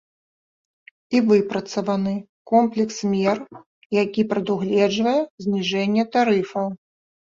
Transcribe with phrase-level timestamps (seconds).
[1.17, 2.15] І выпрацаваны
[2.53, 3.37] комплекс мер,
[4.03, 6.67] які прадугледжвае зніжэнне тарыфаў.